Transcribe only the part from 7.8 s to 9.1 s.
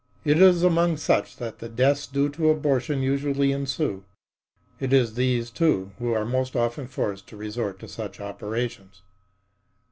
to such operations.